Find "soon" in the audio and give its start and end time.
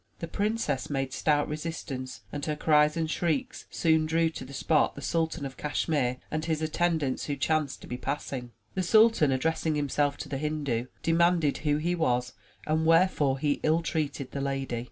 3.69-4.07